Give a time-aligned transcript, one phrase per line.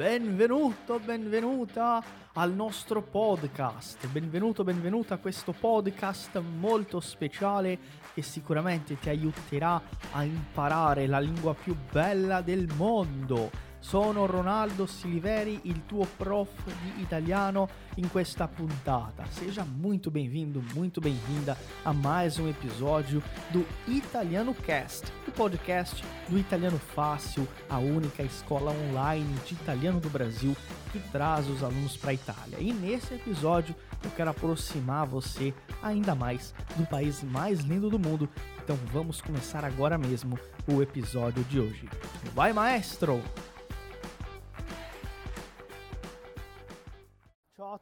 [0.00, 4.08] Benvenuto, benvenuta al nostro podcast.
[4.08, 7.78] Benvenuto, benvenuta a questo podcast molto speciale
[8.14, 9.78] che sicuramente ti aiuterà
[10.12, 13.50] a imparare la lingua più bella del mondo
[13.80, 19.24] sono Ronaldo Siliveri, il tuo prof di italiano in questa puntata.
[19.30, 26.38] Seja muito bem-vindo, muito bem-vinda a mais um episódio do Italiano Cast, o podcast do
[26.38, 30.54] Italiano Fácil, a única escola online de italiano do Brasil
[30.92, 32.58] que traz os alunos para a Itália.
[32.60, 38.28] E nesse episódio eu quero aproximar você ainda mais do país mais lindo do mundo.
[38.62, 41.88] Então vamos começar agora mesmo o episódio de hoje.
[42.34, 43.22] Vai, maestro!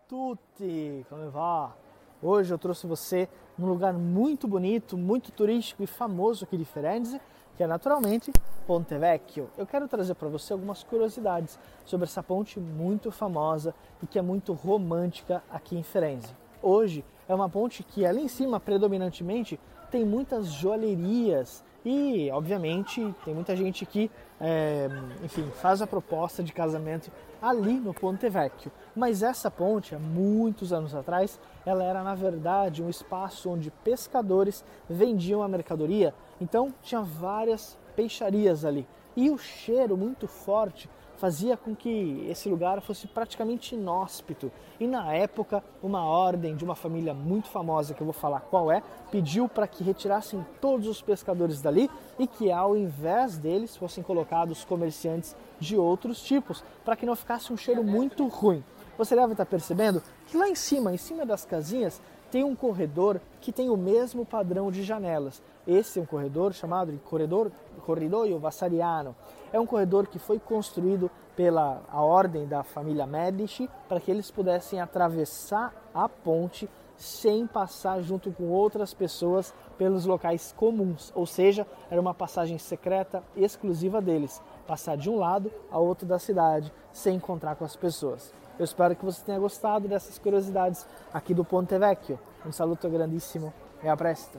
[0.09, 1.77] Tutti, come va?
[2.23, 3.29] Hoje eu trouxe você
[3.59, 7.21] num lugar muito bonito, muito turístico e famoso aqui de Firenze,
[7.55, 8.33] que é naturalmente
[8.67, 9.51] Ponte Vecchio.
[9.59, 14.23] Eu quero trazer para você algumas curiosidades sobre essa ponte muito famosa e que é
[14.23, 16.35] muito romântica aqui em Firenze.
[16.63, 23.33] Hoje é uma ponte que ali em cima predominantemente tem muitas joalherias e, obviamente, tem
[23.33, 24.91] muita gente que, é,
[25.25, 28.71] enfim, faz a proposta de casamento ali no Ponte Vecchio.
[28.95, 34.63] Mas essa ponte, há muitos anos atrás, ela era na verdade um espaço onde pescadores
[34.87, 36.13] vendiam a mercadoria.
[36.39, 38.87] Então tinha várias peixarias ali.
[39.17, 44.51] E o cheiro muito forte fazia com que esse lugar fosse praticamente inóspito.
[44.79, 48.71] E na época, uma ordem de uma família muito famosa, que eu vou falar qual
[48.71, 54.03] é, pediu para que retirassem todos os pescadores dali e que ao invés deles fossem
[54.03, 58.63] colocados comerciantes de outros tipos, para que não ficasse um cheiro muito ruim.
[58.97, 63.21] Você deve estar percebendo que lá em cima, em cima das casinhas, tem um corredor
[63.41, 65.43] que tem o mesmo padrão de janelas.
[65.67, 67.51] Esse é um corredor chamado de corredor
[67.89, 69.17] Corridoio Vassariano.
[69.51, 74.31] É um corredor que foi construído pela a ordem da família Medici para que eles
[74.31, 76.69] pudessem atravessar a ponte
[76.99, 83.23] sem passar junto com outras pessoas pelos locais comuns, ou seja, era uma passagem secreta
[83.37, 88.35] exclusiva deles, passar de um lado a outro da cidade sem encontrar com as pessoas.
[88.59, 92.19] Eu espero que você tenha gostado dessas curiosidades aqui do Ponte Vecchio.
[92.45, 94.39] Um saluto grandíssimo e a presto!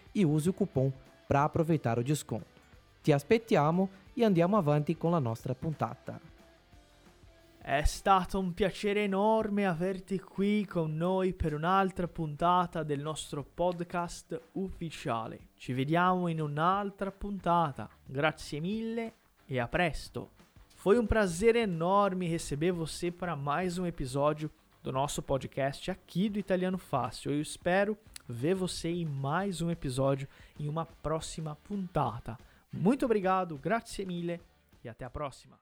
[0.13, 0.91] e use o cupom
[1.27, 2.59] para aproveitar o desconto.
[3.01, 6.19] Ti aspettiamo e andiamo avanti con la nostra puntata.
[7.63, 14.41] È stato un piacere enorme averti qui con noi per un'altra puntata del nostro podcast
[14.53, 15.49] ufficiale.
[15.57, 17.87] Ci vediamo in un'altra puntata.
[18.03, 19.13] Grazie mille
[19.45, 20.31] e a presto.
[20.73, 24.49] Foi um prazer enorme receber você para mais um episódio
[24.81, 27.31] do nosso podcast aqui do Italiano Fácil.
[27.31, 27.95] Eu espero
[28.27, 30.27] ver você em mais um episódio
[30.59, 32.37] em uma próxima puntata.
[32.71, 34.39] Muito obrigado, grazie mille
[34.83, 35.61] e até a próxima.